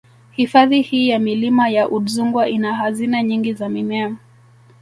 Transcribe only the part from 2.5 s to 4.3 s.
hazina nyingi za mimea